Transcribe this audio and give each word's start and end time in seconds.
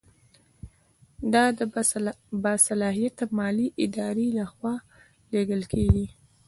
دا 1.33 1.43
د 1.57 1.59
باصلاحیته 2.43 3.25
مالي 3.37 3.67
ادارې 3.85 4.27
له 4.37 4.45
خوا 4.51 4.75
لیږل 5.31 5.61
کیږي. 5.73 6.05